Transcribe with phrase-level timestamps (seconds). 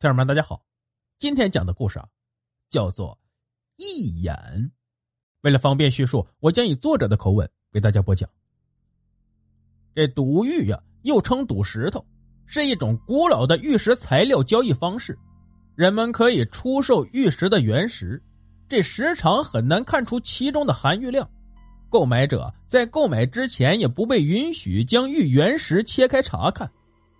[0.00, 0.62] 听友们，大家好，
[1.18, 2.06] 今天讲的故事啊，
[2.70, 3.18] 叫做
[3.82, 4.32] 《一眼》。
[5.40, 8.30] 为了方便叙述，我将以作者的口吻为大家播讲。
[9.96, 12.06] 这赌玉呀，又称赌石头，
[12.46, 15.18] 是一种古老的玉石材料交易方式。
[15.74, 18.22] 人们可以出售玉石的原石，
[18.68, 21.28] 这时常很难看出其中的含玉量。
[21.90, 26.70] 购买者在购买之前也不被允许将玉原石切开查看。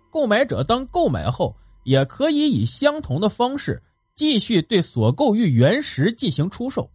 [0.09, 1.53] 购买者当购买后。
[1.89, 3.81] 也可以以相同的方式
[4.13, 6.87] 继续对所购玉原石进行出售，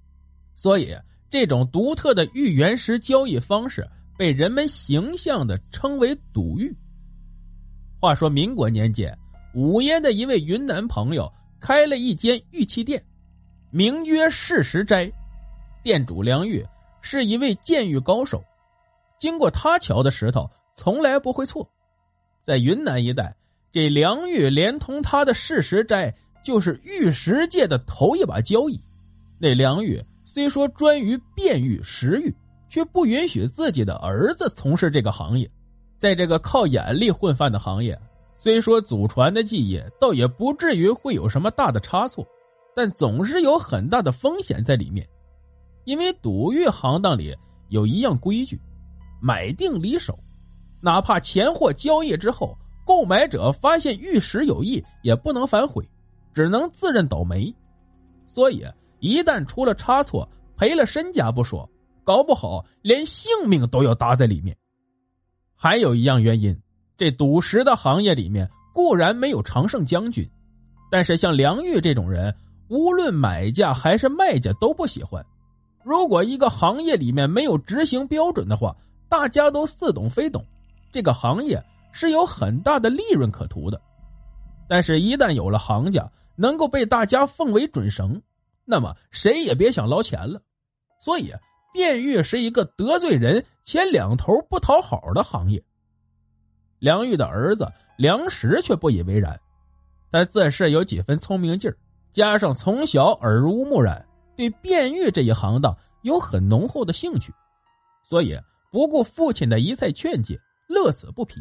[0.55, 0.97] 所以
[1.29, 3.84] 这种独特的玉原石交易方式
[4.17, 6.73] 被人们形象的称为“赌玉”。
[8.01, 9.12] 话说民国年间，
[9.53, 13.05] 武烟的一位云南朋友开了一间玉器店，
[13.73, 15.11] 名曰“事实斋”，
[15.83, 16.65] 店主梁玉
[17.01, 18.41] 是一位鉴玉高手，
[19.19, 21.69] 经过他瞧的石头从来不会错，
[22.45, 23.34] 在云南一带。
[23.74, 26.14] 这梁玉连同他的事实斋，
[26.45, 28.80] 就是玉石界的头一把交易。
[29.36, 32.33] 那梁玉虽说专于辨玉石玉，
[32.69, 35.50] 却不允许自己的儿子从事这个行业。
[35.98, 38.00] 在这个靠眼力混饭的行业，
[38.39, 42.25] 虽说祖传的技艺倒也不至于会有什么大的差错，
[42.77, 45.05] 但总是有很大的风险在里面。
[45.83, 47.36] 因为赌玉行当里
[47.70, 48.56] 有一样规矩：
[49.20, 50.16] 买定离手，
[50.81, 52.56] 哪怕钱货交易之后。
[52.85, 55.89] 购买者发现玉石有异，也不能反悔，
[56.33, 57.55] 只能自认倒霉。
[58.27, 58.65] 所以，
[59.01, 61.69] 一旦出了差错，赔了身家不说，
[62.05, 64.57] 搞不好连性命都要搭在里面。
[65.57, 66.55] 还有一样原因，
[66.97, 70.29] 这赌石的行业里面固然没有常胜将军，
[70.91, 72.35] 但是像梁玉这种人，
[72.69, 75.25] 无论买家还是卖家都不喜欢。
[75.83, 78.77] 如果一个行业里面没有执行标准的话，
[79.09, 80.45] 大家都似懂非懂，
[80.93, 81.62] 这个行业。
[81.95, 83.81] 是有很大的利润可图的，
[84.69, 88.20] 但是，一旦有了行家能够被大家奉为准绳，
[88.64, 90.42] 那么谁也别想捞钱了。
[91.00, 91.33] 所以，
[91.72, 95.62] 变玉是一个得罪人且两头不讨好的行业。
[96.81, 99.41] 梁玉的儿子梁石却不以为然，
[100.11, 101.76] 他自是有几分聪明劲儿，
[102.12, 104.05] 加上从小耳濡目染，
[104.37, 107.32] 对变玉这一行当有很浓厚的兴趣，
[108.03, 108.37] 所以
[108.72, 110.37] 不顾父亲的一再劝诫，
[110.69, 111.41] 乐此不疲。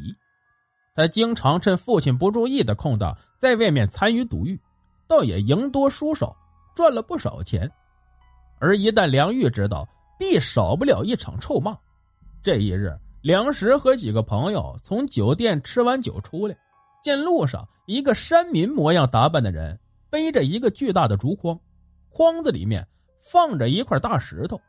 [0.95, 4.59] 他经常趁父亲不注意的空档，在外面参与赌玉，
[5.07, 6.35] 倒也赢多输少，
[6.75, 7.69] 赚了不少钱。
[8.59, 9.87] 而一旦梁玉知道，
[10.19, 11.75] 必少不了一场臭骂。
[12.43, 16.55] 这一日，梁石和几个朋友从酒店吃完酒出来，
[17.03, 19.77] 见路上一个山民模样打扮的人
[20.09, 21.59] 背着一个巨大的竹筐，
[22.09, 22.87] 筐子里面
[23.19, 24.61] 放着一块大石头。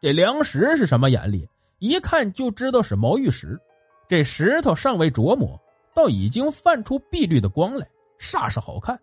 [0.00, 1.48] 这梁石是什么眼力？
[1.78, 3.58] 一看就知道是毛玉石。
[4.06, 5.60] 这石头尚未琢磨，
[5.94, 7.88] 倒已经泛出碧绿的光来，
[8.18, 8.98] 煞是好看。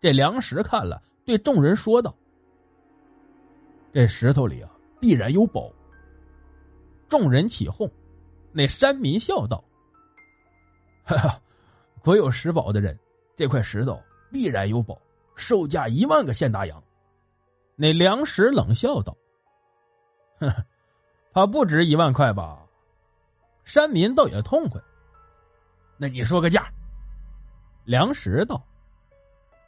[0.00, 2.14] 这梁石看了，对众人说道
[3.92, 5.72] ：“这石头里啊，必然有宝。”
[7.08, 7.90] 众人起哄。
[8.52, 9.62] 那山民笑道
[11.04, 11.40] ：“哈哈，
[12.02, 12.98] 国有石宝的人，
[13.36, 14.00] 这块石头
[14.30, 15.00] 必然有宝，
[15.36, 16.82] 售价一万个现大洋。”
[17.76, 19.16] 那梁石冷笑道
[20.40, 20.50] ：“哼，
[21.32, 22.64] 怕不值一万块吧？”
[23.68, 24.80] 山民倒也痛快，
[25.98, 26.66] 那你说个价。
[27.84, 28.66] 梁石道：“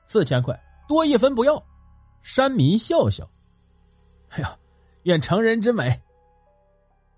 [0.09, 1.63] 四千块，多一分不要。”
[2.25, 3.29] 山民笑笑
[4.33, 4.57] ：“哎呀，
[5.03, 6.01] 愿成人之美。”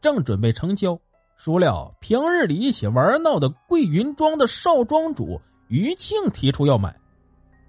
[0.02, 1.00] 正准备成交，
[1.36, 6.92] 孰料平日里一起玩闹的桂云庄的少庄主于庆提出要买。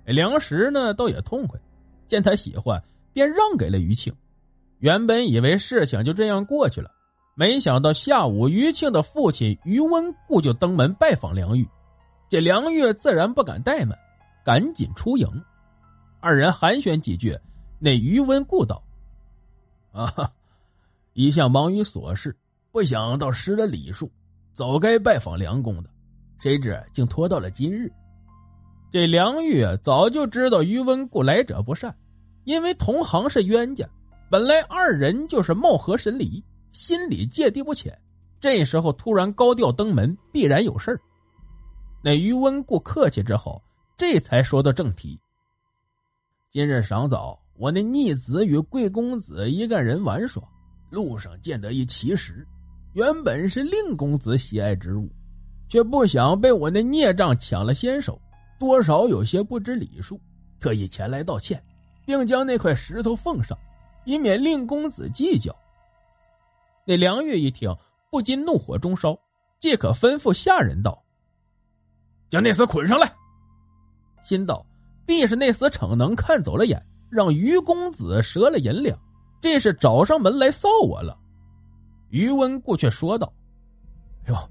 [0.05, 1.59] 梁石呢，倒也痛快，
[2.07, 4.11] 见他喜欢，便让给了于庆。
[4.79, 6.89] 原本以为事情就这样过去了。
[7.35, 11.67] 没想到下午，于庆的父亲于温故就登门拜访梁玉，
[12.29, 13.97] 这梁玉自然不敢怠慢，
[14.45, 15.27] 赶紧出迎。
[16.19, 17.35] 二人寒暄几句，
[17.79, 18.83] 那于温故道
[19.91, 20.31] ：“啊，
[21.13, 22.35] 一向忙于琐事，
[22.71, 24.11] 不想到失了礼数，
[24.53, 25.89] 早该拜访梁公的，
[26.39, 27.91] 谁知竟拖到了今日。”
[28.91, 31.95] 这梁玉早就知道于温故来者不善，
[32.43, 33.89] 因为同行是冤家，
[34.29, 36.43] 本来二人就是貌合神离。
[36.73, 37.95] 心里芥蒂不浅，
[38.41, 40.99] 这时候突然高调登门，必然有事儿。
[42.03, 43.61] 那于温故客气之后，
[43.95, 45.17] 这才说到正题。
[46.51, 50.43] 今日赏早，我那逆子与贵公子一个人玩耍，
[50.89, 52.45] 路上见得一奇石，
[52.93, 55.07] 原本是令公子喜爱之物，
[55.69, 58.19] 却不想被我那孽障抢了先手，
[58.59, 60.19] 多少有些不知礼数，
[60.59, 61.63] 特意前来道歉，
[62.03, 63.55] 并将那块石头奉上，
[64.05, 65.55] 以免令公子计较。
[66.85, 67.75] 那梁玉一听，
[68.11, 69.17] 不禁怒火中烧，
[69.59, 71.03] 即可吩咐下人道
[72.29, 73.11] ：“将那厮捆上来。”
[74.23, 74.65] 心道
[75.05, 78.97] 必是那厮逞能看走了眼，让于公子折了银两，
[79.41, 81.17] 这是找上门来臊我了。
[82.09, 83.31] 于温故却说道
[84.27, 84.49] ：“哟，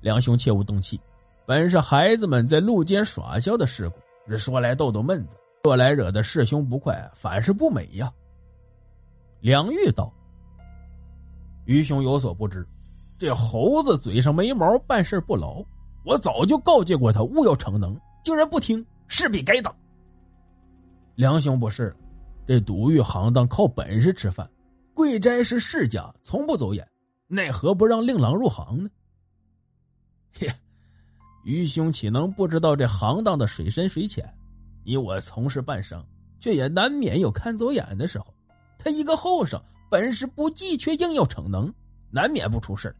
[0.00, 1.00] 梁兄切勿动气，
[1.46, 3.96] 本是孩子们在路间耍笑的事故，
[4.28, 8.12] 这说来逗逗闷子，说来惹得师兄不快，反是不美呀。”
[9.40, 10.12] 梁玉道
[11.64, 12.66] ：“于兄有所不知，
[13.18, 15.64] 这猴子嘴上没毛，办事不牢。
[16.04, 19.74] 我早就告诫过他，勿要逞能，竟然不听，势必该打。”
[21.14, 21.94] 梁兄不是，
[22.46, 24.48] 这赌玉行当靠本事吃饭，
[24.94, 26.86] 贵斋是世家，从不走眼。
[27.28, 28.90] 奈何不让令郎入行呢？
[30.32, 30.48] 嘿，
[31.44, 34.28] 于兄岂能不知道这行当的水深水浅？
[34.82, 36.02] 你我从事半生，
[36.40, 38.26] 却也难免有看走眼的时候。
[38.78, 41.70] 他一个后生，本事不济，却硬要逞能，
[42.10, 42.94] 难免不出事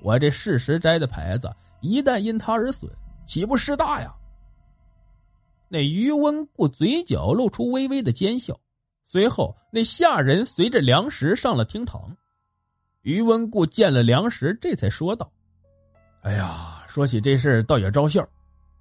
[0.00, 1.50] 我这事实斋的牌子，
[1.80, 2.90] 一旦因他而损，
[3.26, 4.14] 岂不失大呀？
[5.68, 8.58] 那余温故嘴角露出微微的奸笑，
[9.06, 12.16] 随后那下人随着梁石上了厅堂。
[13.02, 15.30] 余温故见了梁石，这才说道
[16.22, 18.26] ：“哎呀，说起这事倒也招笑。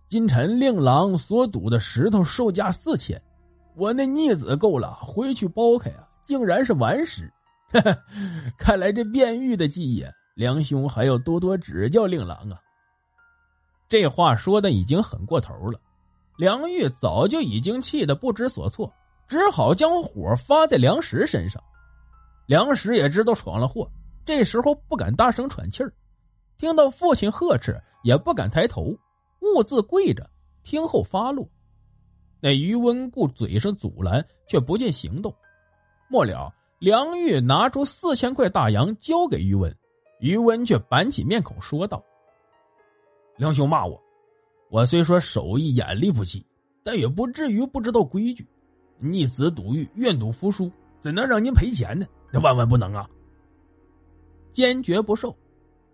[0.10, 3.20] 今晨令郎所赌的石头售价四千，
[3.76, 7.32] 我那逆子够了，回去剥开啊，竟然是顽石。
[8.58, 12.60] 看来这变玉的技艺，梁兄还要多多指教令郎啊。”
[13.88, 15.80] 这话说的已经很过头了，
[16.38, 18.92] 梁玉早就已经气得不知所措，
[19.28, 21.62] 只好将火发在梁石身上。
[22.46, 23.90] 梁石也知道闯了祸。
[24.24, 25.92] 这时候不敢大声喘气儿，
[26.58, 28.96] 听到父亲呵斥也不敢抬头，
[29.40, 30.30] 兀自跪着
[30.64, 31.50] 听候发落。
[32.40, 35.36] 那余温故嘴上阻拦，却不见行动。
[36.12, 39.74] 末了，梁玉拿出四千块大洋交给于文，
[40.20, 42.04] 于文却板起面孔说道
[43.40, 43.98] ：“梁兄骂我，
[44.70, 46.46] 我虽说手艺眼力不济，
[46.84, 48.46] 但也不至于不知道规矩。
[49.00, 50.70] 逆子赌玉，愿赌服输，
[51.02, 52.06] 怎能让您赔钱呢？
[52.30, 53.10] 那万万不能啊！”
[54.52, 55.34] 坚决不受。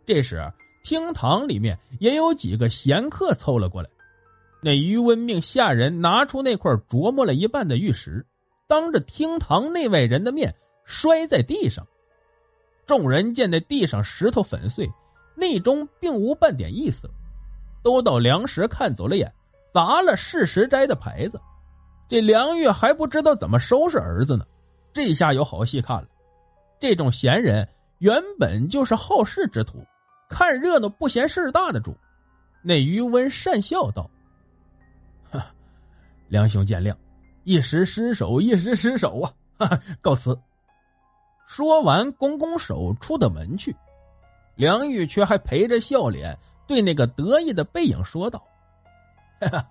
[0.04, 0.42] 这时，
[0.84, 3.90] 厅堂里面也有几个闲客凑了过来。
[4.64, 8.26] 那于温命下人拿出那块琢磨了一半的玉石，
[8.68, 10.54] 当着厅堂内外人的面
[10.84, 11.86] 摔在地上。
[12.86, 14.90] 众人见那地上石头粉碎，
[15.36, 17.10] 内中并无半点意思，
[17.82, 19.34] 都到梁石看走了眼，
[19.74, 21.40] 砸了事实斋的牌子。
[22.08, 24.46] 这梁玉还不知道怎么收拾儿子呢，
[24.94, 26.08] 这下有好戏看了。
[26.80, 27.68] 这种闲人。
[28.00, 29.84] 原本就是好事之徒，
[30.30, 31.98] 看热闹不嫌事大的主。
[32.62, 34.08] 那余温讪笑道
[36.30, 36.94] ：“梁兄见谅，
[37.48, 39.34] 一时失手，一时失手啊！
[40.02, 40.38] 告辞。”
[41.48, 43.74] 说完，拱拱手出的门去。
[44.56, 48.46] 梁玉却还陪着笑脸对那个得意的背影说道
[49.40, 49.66] ：“哈哈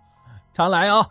[0.55, 1.07] 常来啊！”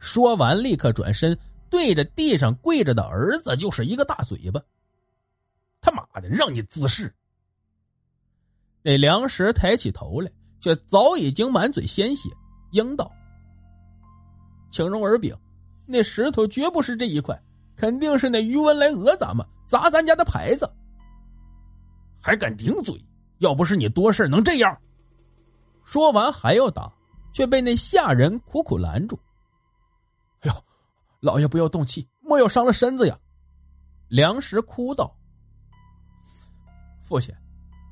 [0.00, 1.38] 说完，立刻转身
[1.70, 4.60] 对着地上跪着的儿子就是一个大嘴巴。
[5.80, 7.14] 他妈的，让你自视！
[8.82, 10.28] 那梁石抬起头来，
[10.60, 12.28] 却早已经满嘴鲜血，
[12.72, 13.12] 应道
[14.76, 15.34] ：“请容耳禀，
[15.86, 17.34] 那石头绝不是这一块，
[17.76, 20.70] 肯定是那余文来讹咱们，砸咱家的牌子。
[22.20, 22.94] 还敢顶嘴？
[23.38, 24.78] 要不是你多事能这样？”
[25.82, 26.92] 说完还要打，
[27.32, 29.18] 却被那下人苦苦拦住。
[30.44, 30.64] “哎呦，
[31.20, 33.18] 老爷不要动气，莫要伤了身子呀！”
[34.08, 35.16] 梁石哭道。
[37.02, 37.34] 父亲，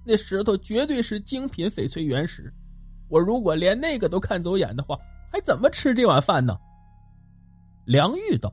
[0.05, 2.53] 那石头绝对是精品翡翠原石，
[3.09, 4.99] 我如果连那个都看走眼的话，
[5.33, 6.55] 还怎么吃这碗饭呢？
[7.85, 8.53] 梁玉道：“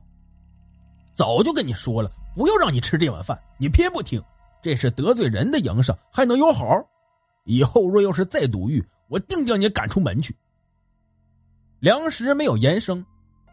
[1.15, 4.21] 早就跟你说了，不要让你吃这碗饭，你偏不听，
[4.61, 6.65] 这是得罪人的营生，还能有好？
[7.45, 10.35] 以后若要是再赌玉，我定将你赶出门去。”
[11.79, 13.03] 梁石没有言声，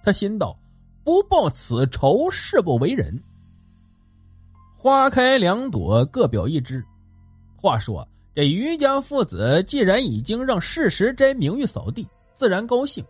[0.03, 0.59] 他心道
[1.05, 3.23] ：“不报此仇，誓不为人。”
[4.77, 6.85] 花开两朵，各表一枝。
[7.57, 12.07] 话说，这于家父子既然已经让事实斋名誉扫地，
[12.37, 13.05] 自然高兴。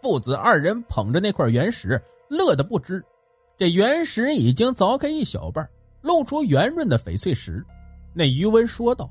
[0.00, 3.04] 父子二人捧着那块原石，乐得不知。
[3.56, 5.68] 这原石已经凿开一小半，
[6.00, 7.64] 露出圆润的翡翠石。
[8.14, 9.10] 那余温说道：“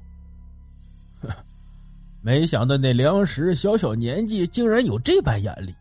[2.22, 5.76] 没想到那梁石小小年纪，竟然有这般眼力。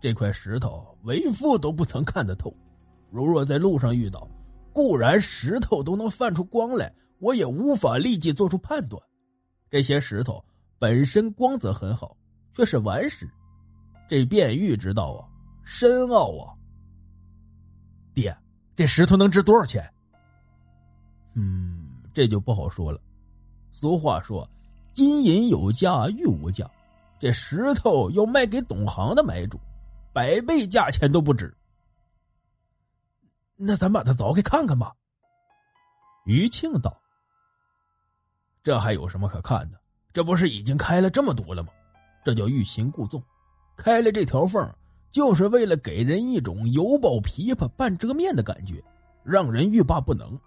[0.00, 2.54] 这块石头，为父都不曾看得透。
[3.10, 4.28] 如若在路上遇到，
[4.72, 6.92] 固然石头都能泛出光来。”
[7.22, 9.00] 我也无法立即做出判断，
[9.70, 10.44] 这些石头
[10.76, 12.16] 本身光泽很好，
[12.56, 13.30] 却是顽石。
[14.08, 15.20] 这变玉之道啊，
[15.64, 16.54] 深奥啊。
[18.14, 18.36] 爹，
[18.76, 19.90] 这石头能值多少钱？
[21.34, 23.00] 嗯，这就不好说了。
[23.72, 24.48] 俗话说，
[24.92, 26.70] 金银有价，玉无价。
[27.18, 29.58] 这石头要卖给懂行的买主，
[30.12, 31.56] 百倍价钱都不止。
[33.56, 34.92] 那咱把它凿开看看吧。
[36.26, 37.00] 于庆道
[38.62, 39.80] ：“这还有什么可看的？
[40.12, 41.72] 这不是已经开了这么多了吗？
[42.24, 43.22] 这叫欲擒故纵，
[43.76, 44.66] 开了这条缝，
[45.10, 48.82] 就是为了给人一种油爆琵琶半遮面的感觉，
[49.22, 50.38] 让人欲罢不能，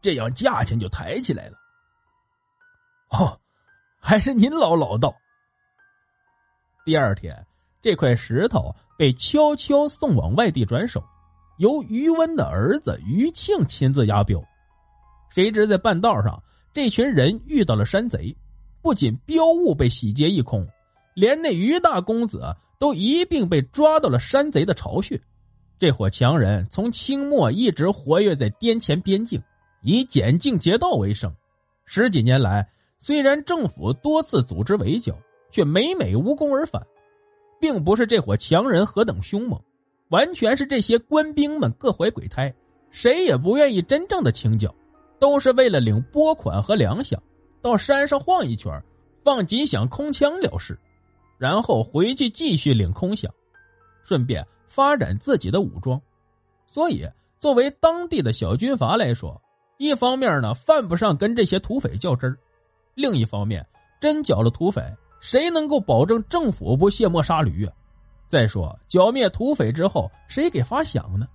[0.00, 1.56] 这样价钱就抬起来了。”
[3.10, 3.40] 哦，
[4.00, 5.14] 还是您老老道。
[6.84, 7.46] 第二天，
[7.82, 11.02] 这块石头被悄悄送往外地转手，
[11.58, 14.42] 由于温的儿子于庆亲自押镖。
[15.28, 18.34] 谁知在半道上，这群人遇到了山贼，
[18.82, 20.66] 不仅镖物被洗劫一空，
[21.14, 25.20] 连那于大公子都一并被抓到了山贼的巢穴。
[25.78, 29.40] 这伙强人从清末一直活跃在滇黔边境，
[29.82, 31.32] 以捡净劫盗为生。
[31.84, 32.68] 十几年来，
[32.98, 35.16] 虽然政府多次组织围剿。
[35.52, 36.80] 却每每无功而返，
[37.60, 39.60] 并不是这伙强人何等凶猛，
[40.10, 42.54] 完全是这些官兵们各怀鬼胎，
[42.92, 44.72] 谁也不愿意真正的清剿，
[45.18, 47.18] 都是为了领拨款和粮饷，
[47.60, 48.80] 到山上晃一圈，
[49.24, 50.78] 放几响空枪了事，
[51.40, 53.26] 然后回去继续领空饷，
[54.04, 55.98] 顺便发展自己的武装。
[56.66, 59.40] 所以，作为当地的小军阀来说，
[59.78, 62.38] 一方面呢犯不上跟这些土匪较真儿，
[62.94, 63.66] 另一方面
[64.02, 64.82] 真剿了土匪。
[65.18, 67.72] 谁能够保证政府不卸磨杀驴啊？
[68.28, 71.26] 再说剿灭土匪之后，谁给发饷呢？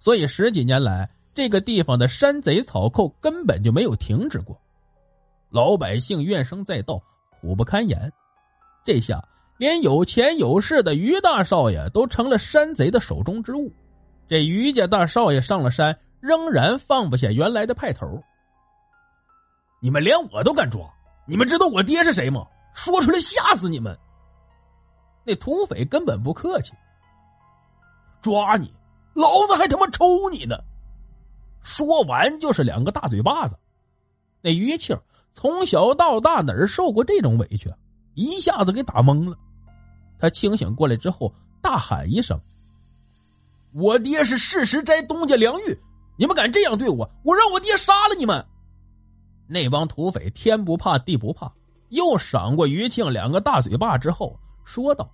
[0.00, 4.60] 所以十几年来，这个地方的山贼草寇根本就没有停止过，
[5.48, 7.00] 老百姓怨声载道，
[7.40, 8.12] 苦不堪言。
[8.88, 9.22] 这下
[9.58, 13.70] 连有钱有势的于大少爷都成了山贼的手中之物。
[14.26, 18.18] 这于家大少爷上了山，仍然放不下原来的派头。
[19.82, 20.90] 你们连我都敢抓？
[21.26, 22.46] 你们知道我爹是谁吗？
[22.72, 23.94] 说出来吓死你们！
[25.22, 26.72] 那土匪根本不客气，
[28.22, 28.72] 抓你，
[29.12, 30.56] 老子还他妈抽你呢！
[31.62, 33.54] 说完就是两个大嘴巴子。
[34.40, 34.98] 那于庆
[35.34, 37.70] 从小到大哪儿受过这种委屈，
[38.18, 39.38] 一下子给打懵了。
[40.18, 41.32] 他清醒过来之后，
[41.62, 42.36] 大喊一声
[43.72, 45.78] ：“我爹是事实斋东家梁玉，
[46.16, 48.44] 你们敢这样对我，我让我爹杀了你们！”
[49.46, 51.50] 那帮土匪天不怕地不怕。
[51.90, 55.08] 又赏过于庆两个大嘴巴之后，说道：“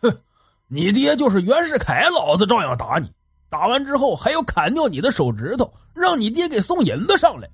[0.00, 0.18] 哼，
[0.66, 3.12] 你爹就是袁世凯，老子照样打你。
[3.50, 7.48] 打完之后还要砍掉你的手指头，让你爹给送银子上来。”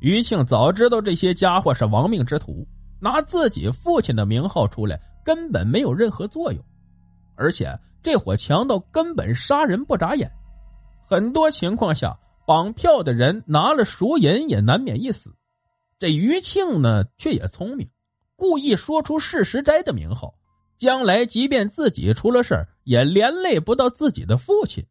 [0.00, 2.66] 于庆早知道这些家伙是亡命之徒，
[3.00, 6.62] 拿自己父亲的名号出来根本没有任何作用，
[7.36, 10.30] 而且这伙强盗根本杀人不眨眼，
[11.06, 15.34] 很多情况下绑票的人拿了赎银也难免一死。
[15.98, 17.88] 这于庆呢，却也聪明，
[18.36, 20.34] 故意说出世实斋的名号，
[20.78, 24.86] 将来即便自己出了事也连累不到自己的父亲。